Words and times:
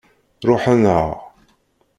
Ṛuḥen-aɣ. 0.49 1.07